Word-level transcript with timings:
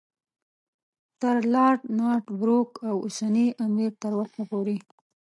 تر 1.21 1.37
لارډ 1.53 1.79
نارت 1.97 2.25
بروک 2.39 2.71
او 2.89 2.95
اوسني 3.05 3.47
امیر 3.65 3.91
تر 4.01 4.13
وخته 4.19 4.43
پورې. 4.51 4.77